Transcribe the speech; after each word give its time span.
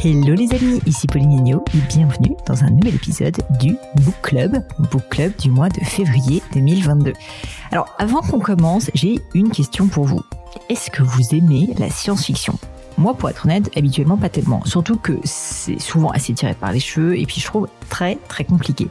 Hello 0.00 0.32
les 0.32 0.54
amis, 0.54 0.80
ici 0.86 1.08
Pauline 1.08 1.40
Agneau 1.40 1.64
et 1.74 1.80
bienvenue 1.88 2.36
dans 2.46 2.62
un 2.62 2.70
nouvel 2.70 2.94
épisode 2.94 3.36
du 3.58 3.76
Book 3.96 4.14
Club, 4.22 4.62
Book 4.92 5.02
Club 5.10 5.32
du 5.40 5.50
mois 5.50 5.68
de 5.70 5.80
février 5.80 6.40
2022. 6.54 7.14
Alors 7.72 7.92
avant 7.98 8.20
qu'on 8.20 8.38
commence, 8.38 8.92
j'ai 8.94 9.16
une 9.34 9.50
question 9.50 9.88
pour 9.88 10.04
vous. 10.04 10.22
Est-ce 10.68 10.92
que 10.92 11.02
vous 11.02 11.34
aimez 11.34 11.74
la 11.78 11.90
science-fiction? 11.90 12.56
Moi, 12.98 13.14
pour 13.14 13.30
être 13.30 13.46
honnête, 13.46 13.70
habituellement 13.76 14.16
pas 14.16 14.28
tellement. 14.28 14.64
Surtout 14.64 14.96
que 14.96 15.12
c'est 15.24 15.80
souvent 15.80 16.10
assez 16.10 16.34
tiré 16.34 16.54
par 16.54 16.72
les 16.72 16.80
cheveux 16.80 17.18
et 17.18 17.24
puis 17.26 17.40
je 17.40 17.46
trouve 17.46 17.68
très 17.88 18.16
très 18.28 18.44
compliqué. 18.44 18.84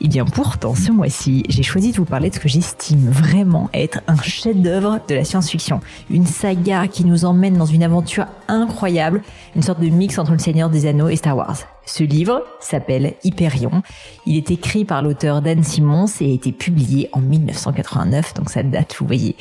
Et 0.00 0.04
eh 0.04 0.08
bien 0.08 0.24
pourtant, 0.24 0.76
ce 0.76 0.92
mois-ci, 0.92 1.42
j'ai 1.48 1.64
choisi 1.64 1.90
de 1.90 1.96
vous 1.96 2.04
parler 2.04 2.30
de 2.30 2.34
ce 2.34 2.40
que 2.40 2.48
j'estime 2.48 3.10
vraiment 3.10 3.68
être 3.74 4.00
un 4.06 4.16
chef-d'œuvre 4.16 5.00
de 5.08 5.14
la 5.16 5.24
science-fiction. 5.24 5.80
Une 6.08 6.26
saga 6.26 6.86
qui 6.86 7.04
nous 7.04 7.24
emmène 7.24 7.56
dans 7.56 7.66
une 7.66 7.82
aventure 7.82 8.26
incroyable, 8.46 9.22
une 9.56 9.62
sorte 9.62 9.80
de 9.80 9.88
mix 9.88 10.18
entre 10.18 10.32
le 10.32 10.38
Seigneur 10.38 10.70
des 10.70 10.86
Anneaux 10.86 11.08
et 11.08 11.16
Star 11.16 11.36
Wars. 11.36 11.56
Ce 11.88 12.04
livre 12.04 12.44
s'appelle 12.60 13.14
Hyperion. 13.24 13.82
Il 14.26 14.36
est 14.36 14.50
écrit 14.50 14.84
par 14.84 15.00
l'auteur 15.00 15.40
Dan 15.40 15.64
Simmons 15.64 16.04
et 16.20 16.26
a 16.26 16.34
été 16.34 16.52
publié 16.52 17.08
en 17.12 17.20
1989, 17.20 18.34
donc 18.34 18.50
ça 18.50 18.62
date, 18.62 18.94
vous 18.98 19.06
voyez. 19.06 19.36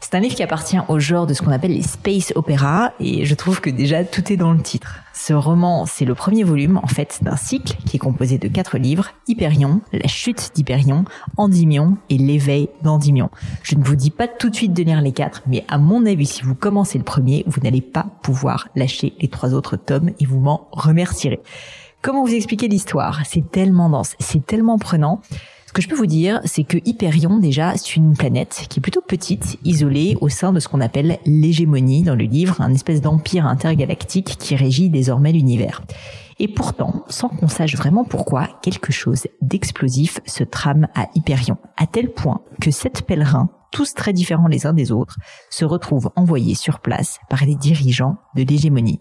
C'est 0.00 0.14
un 0.14 0.20
livre 0.20 0.36
qui 0.36 0.44
appartient 0.44 0.78
au 0.86 1.00
genre 1.00 1.26
de 1.26 1.34
ce 1.34 1.42
qu'on 1.42 1.50
appelle 1.50 1.72
les 1.72 1.82
space 1.82 2.32
opéras 2.36 2.92
et 3.00 3.26
je 3.26 3.34
trouve 3.34 3.60
que 3.60 3.68
déjà 3.68 4.04
tout 4.04 4.32
est 4.32 4.36
dans 4.36 4.52
le 4.52 4.62
titre. 4.62 5.00
Ce 5.12 5.32
roman, 5.32 5.86
c'est 5.86 6.04
le 6.04 6.14
premier 6.14 6.44
volume 6.44 6.78
en 6.80 6.86
fait 6.86 7.18
d'un 7.22 7.36
cycle 7.36 7.74
qui 7.84 7.96
est 7.96 7.98
composé 7.98 8.38
de 8.38 8.46
quatre 8.46 8.78
livres 8.78 9.10
Hyperion, 9.26 9.80
la 9.92 10.06
chute 10.06 10.52
d'Hyperion, 10.54 11.04
Endymion 11.36 11.96
et 12.10 12.16
l'éveil 12.16 12.68
d'Endymion. 12.82 13.28
Je 13.64 13.74
ne 13.74 13.82
vous 13.82 13.96
dis 13.96 14.10
pas 14.10 14.28
tout 14.28 14.50
de 14.50 14.54
suite 14.54 14.72
de 14.72 14.84
lire 14.84 15.00
les 15.00 15.12
quatre, 15.12 15.42
mais 15.48 15.64
à 15.66 15.78
mon 15.78 16.06
avis, 16.06 16.26
si 16.26 16.42
vous 16.42 16.54
commencez 16.54 16.96
le 16.96 17.04
premier, 17.04 17.42
vous 17.48 17.60
n'allez 17.60 17.82
pas 17.82 18.06
pouvoir 18.22 18.68
lâcher 18.76 19.14
les 19.20 19.28
trois 19.28 19.52
autres 19.52 19.76
tomes 19.76 20.10
et 20.20 20.26
vous 20.26 20.38
m'en 20.38 20.68
remercierez. 20.70 21.40
Comment 22.00 22.24
vous 22.24 22.34
expliquer 22.34 22.68
l'histoire? 22.68 23.22
C'est 23.26 23.50
tellement 23.50 23.90
dense, 23.90 24.14
c'est 24.20 24.46
tellement 24.46 24.78
prenant. 24.78 25.20
Ce 25.66 25.72
que 25.72 25.82
je 25.82 25.88
peux 25.88 25.96
vous 25.96 26.06
dire, 26.06 26.40
c'est 26.44 26.62
que 26.62 26.78
Hyperion, 26.84 27.38
déjà, 27.38 27.76
c'est 27.76 27.96
une 27.96 28.16
planète 28.16 28.66
qui 28.70 28.78
est 28.78 28.80
plutôt 28.80 29.00
petite, 29.00 29.58
isolée 29.64 30.16
au 30.20 30.28
sein 30.28 30.52
de 30.52 30.60
ce 30.60 30.68
qu'on 30.68 30.80
appelle 30.80 31.18
l'hégémonie 31.26 32.04
dans 32.04 32.14
le 32.14 32.24
livre, 32.24 32.60
un 32.60 32.72
espèce 32.72 33.00
d'empire 33.00 33.46
intergalactique 33.46 34.36
qui 34.38 34.54
régit 34.54 34.90
désormais 34.90 35.32
l'univers. 35.32 35.82
Et 36.38 36.46
pourtant, 36.46 37.04
sans 37.08 37.28
qu'on 37.28 37.48
sache 37.48 37.74
vraiment 37.74 38.04
pourquoi, 38.04 38.46
quelque 38.62 38.92
chose 38.92 39.26
d'explosif 39.42 40.20
se 40.24 40.44
trame 40.44 40.86
à 40.94 41.08
Hyperion, 41.16 41.58
à 41.76 41.88
tel 41.88 42.12
point 42.12 42.42
que 42.60 42.70
sept 42.70 43.02
pèlerins, 43.02 43.50
tous 43.72 43.94
très 43.94 44.12
différents 44.12 44.46
les 44.46 44.66
uns 44.66 44.72
des 44.72 44.92
autres, 44.92 45.16
se 45.50 45.64
retrouvent 45.64 46.10
envoyés 46.14 46.54
sur 46.54 46.78
place 46.78 47.18
par 47.28 47.44
les 47.44 47.56
dirigeants 47.56 48.18
de 48.36 48.44
l'hégémonie. 48.44 49.00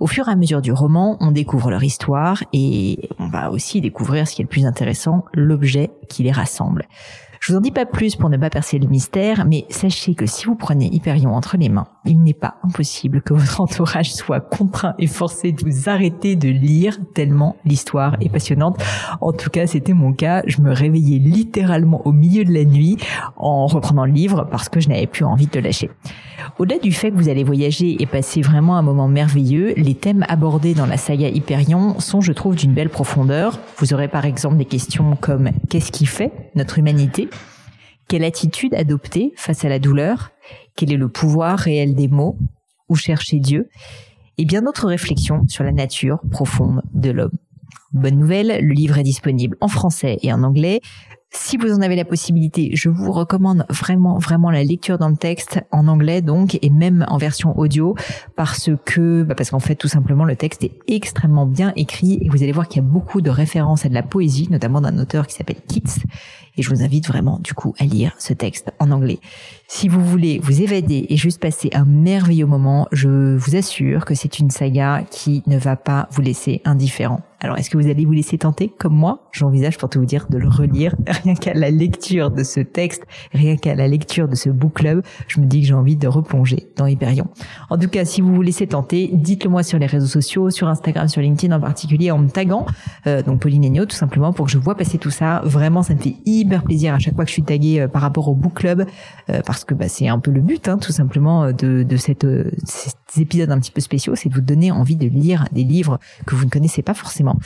Au 0.00 0.06
fur 0.06 0.28
et 0.28 0.32
à 0.32 0.36
mesure 0.36 0.62
du 0.62 0.72
roman, 0.72 1.18
on 1.20 1.30
découvre 1.30 1.70
leur 1.70 1.84
histoire 1.84 2.42
et 2.54 3.10
on 3.18 3.28
va 3.28 3.50
aussi 3.50 3.82
découvrir 3.82 4.26
ce 4.26 4.34
qui 4.34 4.40
est 4.40 4.44
le 4.44 4.48
plus 4.48 4.64
intéressant, 4.64 5.26
l'objet 5.34 5.90
qui 6.08 6.22
les 6.22 6.32
rassemble. 6.32 6.86
Je 7.40 7.52
vous 7.52 7.58
en 7.58 7.60
dis 7.60 7.70
pas 7.70 7.84
plus 7.84 8.16
pour 8.16 8.30
ne 8.30 8.38
pas 8.38 8.48
percer 8.48 8.78
le 8.78 8.88
mystère, 8.88 9.44
mais 9.44 9.66
sachez 9.68 10.14
que 10.14 10.24
si 10.24 10.46
vous 10.46 10.56
prenez 10.56 10.86
Hyperion 10.86 11.34
entre 11.34 11.58
les 11.58 11.68
mains, 11.68 11.86
il 12.04 12.22
n'est 12.22 12.34
pas 12.34 12.56
impossible 12.62 13.20
que 13.22 13.34
votre 13.34 13.60
entourage 13.60 14.12
soit 14.12 14.40
contraint 14.40 14.94
et 14.98 15.06
forcé 15.06 15.52
de 15.52 15.62
vous 15.62 15.88
arrêter 15.88 16.34
de 16.36 16.48
lire 16.48 16.98
tellement 17.14 17.56
l'histoire 17.64 18.16
est 18.20 18.28
passionnante. 18.28 18.78
En 19.20 19.32
tout 19.32 19.50
cas, 19.50 19.66
c'était 19.66 19.92
mon 19.92 20.12
cas. 20.12 20.42
Je 20.46 20.62
me 20.62 20.72
réveillais 20.72 21.18
littéralement 21.18 22.06
au 22.06 22.12
milieu 22.12 22.44
de 22.44 22.52
la 22.52 22.64
nuit 22.64 22.96
en 23.36 23.66
reprenant 23.66 24.06
le 24.06 24.12
livre 24.12 24.46
parce 24.50 24.68
que 24.68 24.80
je 24.80 24.88
n'avais 24.88 25.06
plus 25.06 25.24
envie 25.24 25.46
de 25.46 25.58
le 25.58 25.64
lâcher. 25.64 25.90
Au-delà 26.58 26.78
du 26.78 26.92
fait 26.92 27.10
que 27.10 27.16
vous 27.16 27.28
allez 27.28 27.44
voyager 27.44 28.02
et 28.02 28.06
passer 28.06 28.40
vraiment 28.40 28.76
un 28.76 28.82
moment 28.82 29.08
merveilleux, 29.08 29.74
les 29.76 29.94
thèmes 29.94 30.24
abordés 30.28 30.74
dans 30.74 30.86
la 30.86 30.96
saga 30.96 31.28
Hyperion 31.28 31.98
sont, 32.00 32.20
je 32.20 32.32
trouve, 32.32 32.56
d'une 32.56 32.72
belle 32.72 32.88
profondeur. 32.88 33.58
Vous 33.78 33.92
aurez 33.92 34.08
par 34.08 34.24
exemple 34.24 34.56
des 34.56 34.64
questions 34.64 35.16
comme 35.20 35.50
qu'est-ce 35.68 35.92
qui 35.92 36.06
fait 36.06 36.32
notre 36.54 36.78
humanité? 36.78 37.28
Quelle 38.08 38.24
attitude 38.24 38.74
adopter 38.74 39.32
face 39.36 39.64
à 39.64 39.68
la 39.68 39.78
douleur? 39.78 40.30
Quel 40.76 40.92
est 40.92 40.96
le 40.96 41.08
pouvoir 41.08 41.58
réel 41.58 41.94
des 41.94 42.08
mots 42.08 42.36
Où 42.88 42.96
chercher 42.96 43.38
Dieu 43.38 43.68
Et 44.38 44.44
bien 44.44 44.62
d'autres 44.62 44.86
réflexions 44.86 45.42
sur 45.48 45.64
la 45.64 45.72
nature 45.72 46.20
profonde 46.30 46.82
de 46.92 47.10
l'homme. 47.10 47.36
Bonne 47.92 48.18
nouvelle, 48.18 48.64
le 48.64 48.72
livre 48.72 48.98
est 48.98 49.02
disponible 49.02 49.56
en 49.60 49.68
français 49.68 50.18
et 50.22 50.32
en 50.32 50.42
anglais. 50.42 50.80
Si 51.32 51.56
vous 51.56 51.72
en 51.72 51.80
avez 51.80 51.94
la 51.94 52.04
possibilité, 52.04 52.70
je 52.74 52.88
vous 52.88 53.12
recommande 53.12 53.64
vraiment, 53.68 54.18
vraiment 54.18 54.50
la 54.50 54.64
lecture 54.64 54.98
dans 54.98 55.08
le 55.08 55.16
texte 55.16 55.60
en 55.70 55.86
anglais 55.86 56.22
donc 56.22 56.58
et 56.60 56.70
même 56.70 57.04
en 57.08 57.18
version 57.18 57.56
audio 57.56 57.94
parce 58.34 58.68
que, 58.84 59.22
bah 59.22 59.36
parce 59.36 59.50
qu'en 59.50 59.60
fait 59.60 59.76
tout 59.76 59.86
simplement 59.86 60.24
le 60.24 60.34
texte 60.34 60.64
est 60.64 60.72
extrêmement 60.88 61.46
bien 61.46 61.72
écrit 61.76 62.18
et 62.20 62.28
vous 62.28 62.42
allez 62.42 62.50
voir 62.50 62.66
qu'il 62.66 62.82
y 62.82 62.84
a 62.84 62.88
beaucoup 62.88 63.20
de 63.20 63.30
références 63.30 63.86
à 63.86 63.88
de 63.88 63.94
la 63.94 64.02
poésie, 64.02 64.48
notamment 64.50 64.80
d'un 64.80 64.98
auteur 64.98 65.28
qui 65.28 65.34
s'appelle 65.34 65.60
Keats 65.68 66.02
et 66.56 66.62
je 66.62 66.68
vous 66.68 66.82
invite 66.82 67.06
vraiment 67.06 67.38
du 67.38 67.54
coup 67.54 67.74
à 67.78 67.84
lire 67.84 68.12
ce 68.18 68.32
texte 68.32 68.72
en 68.80 68.90
anglais. 68.90 69.20
Si 69.68 69.88
vous 69.88 70.04
voulez 70.04 70.40
vous 70.42 70.62
évader 70.62 71.06
et 71.08 71.16
juste 71.16 71.40
passer 71.40 71.70
un 71.74 71.84
merveilleux 71.84 72.46
moment, 72.46 72.88
je 72.90 73.36
vous 73.36 73.54
assure 73.54 74.04
que 74.04 74.16
c'est 74.16 74.40
une 74.40 74.50
saga 74.50 75.04
qui 75.10 75.44
ne 75.46 75.58
va 75.58 75.76
pas 75.76 76.08
vous 76.10 76.22
laisser 76.22 76.60
indifférent. 76.64 77.22
Alors, 77.42 77.56
est-ce 77.56 77.70
que 77.70 77.78
vous 77.78 77.88
allez 77.88 78.04
vous 78.04 78.12
laisser 78.12 78.36
tenter, 78.36 78.70
comme 78.78 78.94
moi 78.94 79.28
J'envisage 79.32 79.78
pour 79.78 79.88
tout 79.88 79.98
vous 79.98 80.04
dire 80.04 80.26
de 80.28 80.36
le 80.36 80.48
relire. 80.48 80.94
Rien 81.24 81.34
qu'à 81.34 81.54
la 81.54 81.70
lecture 81.70 82.30
de 82.30 82.42
ce 82.42 82.60
texte, 82.60 83.06
rien 83.32 83.56
qu'à 83.56 83.74
la 83.74 83.88
lecture 83.88 84.28
de 84.28 84.34
ce 84.34 84.50
book 84.50 84.74
club, 84.74 85.02
je 85.26 85.40
me 85.40 85.46
dis 85.46 85.62
que 85.62 85.66
j'ai 85.66 85.74
envie 85.74 85.96
de 85.96 86.06
replonger 86.06 86.68
dans 86.76 86.86
Hyperion. 86.86 87.28
En 87.70 87.78
tout 87.78 87.88
cas, 87.88 88.04
si 88.04 88.20
vous 88.20 88.34
vous 88.34 88.42
laissez 88.42 88.66
tenter, 88.66 89.10
dites-le 89.12 89.50
moi 89.50 89.62
sur 89.62 89.78
les 89.78 89.86
réseaux 89.86 90.06
sociaux, 90.06 90.50
sur 90.50 90.68
Instagram, 90.68 91.08
sur 91.08 91.22
LinkedIn 91.22 91.54
en 91.56 91.60
particulier, 91.60 92.10
en 92.10 92.18
me 92.18 92.28
taguant, 92.28 92.66
euh, 93.06 93.22
donc 93.22 93.40
Pauline 93.40 93.64
Agneau, 93.64 93.86
tout 93.86 93.96
simplement, 93.96 94.32
pour 94.32 94.46
que 94.46 94.52
je 94.52 94.58
vois 94.58 94.74
passer 94.74 94.98
tout 94.98 95.10
ça. 95.10 95.40
Vraiment, 95.44 95.82
ça 95.82 95.94
me 95.94 95.98
fait 95.98 96.16
hyper 96.26 96.62
plaisir 96.62 96.94
à 96.94 96.98
chaque 96.98 97.14
fois 97.14 97.24
que 97.24 97.30
je 97.30 97.34
suis 97.34 97.42
taguée 97.42 97.80
euh, 97.80 97.88
par 97.88 98.02
rapport 98.02 98.28
au 98.28 98.34
book 98.34 98.54
club, 98.54 98.84
euh, 99.30 99.40
parce 99.46 99.64
que 99.64 99.74
bah, 99.74 99.88
c'est 99.88 100.08
un 100.08 100.18
peu 100.18 100.30
le 100.30 100.42
but, 100.42 100.68
hein, 100.68 100.76
tout 100.78 100.92
simplement, 100.92 101.52
de, 101.52 101.96
cette, 101.96 102.26
épisodes 103.18 103.50
un 103.50 103.58
petit 103.58 103.70
peu 103.70 103.80
spéciaux, 103.80 104.14
c'est 104.14 104.28
de 104.28 104.34
vous 104.34 104.40
donner 104.40 104.70
envie 104.70 104.96
de 104.96 105.06
lire 105.06 105.46
des 105.52 105.64
livres 105.64 105.98
que 106.26 106.34
vous 106.34 106.44
ne 106.44 106.50
connaissez 106.50 106.82
pas 106.82 106.94
forcément. 106.94 107.36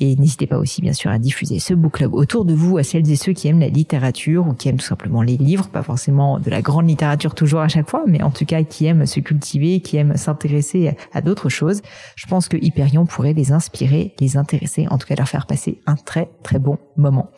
Et 0.00 0.14
n'hésitez 0.14 0.46
pas 0.46 0.58
aussi, 0.58 0.80
bien 0.80 0.92
sûr, 0.92 1.10
à 1.10 1.18
diffuser 1.18 1.58
ce 1.58 1.74
book 1.74 1.94
club 1.94 2.14
autour 2.14 2.44
de 2.44 2.54
vous, 2.54 2.78
à 2.78 2.84
celles 2.84 3.10
et 3.10 3.16
ceux 3.16 3.32
qui 3.32 3.48
aiment 3.48 3.58
la 3.58 3.68
littérature 3.68 4.46
ou 4.46 4.52
qui 4.52 4.68
aiment 4.68 4.76
tout 4.76 4.86
simplement 4.86 5.22
les 5.22 5.36
livres, 5.36 5.68
pas 5.68 5.82
forcément 5.82 6.38
de 6.38 6.50
la 6.50 6.62
grande 6.62 6.88
littérature 6.88 7.34
toujours 7.34 7.60
à 7.60 7.68
chaque 7.68 7.90
fois, 7.90 8.04
mais 8.06 8.22
en 8.22 8.30
tout 8.30 8.44
cas 8.44 8.62
qui 8.62 8.86
aiment 8.86 9.06
se 9.06 9.18
cultiver, 9.18 9.80
qui 9.80 9.96
aiment 9.96 10.16
s'intéresser 10.16 10.96
à 11.12 11.20
d'autres 11.20 11.48
choses. 11.48 11.82
Je 12.14 12.26
pense 12.26 12.48
que 12.48 12.56
Hyperion 12.56 13.06
pourrait 13.06 13.32
les 13.32 13.50
inspirer, 13.50 14.14
les 14.20 14.36
intéresser, 14.36 14.86
en 14.88 14.98
tout 14.98 15.06
cas 15.08 15.16
leur 15.16 15.28
faire 15.28 15.46
passer 15.46 15.80
un 15.86 15.96
très 15.96 16.30
très 16.44 16.60
bon 16.60 16.78
moment. 16.96 17.30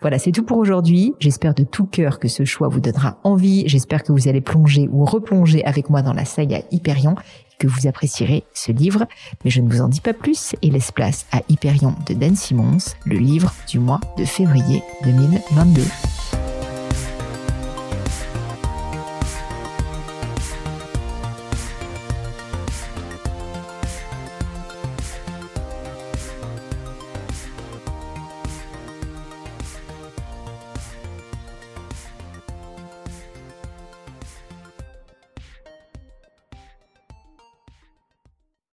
Voilà, 0.00 0.18
c'est 0.18 0.32
tout 0.32 0.44
pour 0.44 0.58
aujourd'hui. 0.58 1.14
J'espère 1.18 1.54
de 1.54 1.64
tout 1.64 1.86
cœur 1.86 2.20
que 2.20 2.28
ce 2.28 2.44
choix 2.44 2.68
vous 2.68 2.80
donnera 2.80 3.18
envie. 3.24 3.64
J'espère 3.66 4.04
que 4.04 4.12
vous 4.12 4.28
allez 4.28 4.40
plonger 4.40 4.88
ou 4.92 5.04
replonger 5.04 5.64
avec 5.64 5.90
moi 5.90 6.02
dans 6.02 6.12
la 6.12 6.24
saga 6.24 6.60
Hyperion 6.70 7.16
que 7.58 7.66
vous 7.66 7.86
apprécierez 7.86 8.44
ce 8.52 8.72
livre, 8.72 9.06
mais 9.44 9.50
je 9.50 9.60
ne 9.60 9.70
vous 9.70 9.80
en 9.80 9.88
dis 9.88 10.00
pas 10.00 10.12
plus 10.12 10.54
et 10.62 10.70
laisse 10.70 10.90
place 10.90 11.26
à 11.32 11.40
Hyperion 11.48 11.94
de 12.06 12.14
Dan 12.14 12.36
Simmons, 12.36 12.94
le 13.04 13.16
livre 13.16 13.52
du 13.68 13.78
mois 13.78 14.00
de 14.18 14.24
février 14.24 14.82
2022. 15.04 15.82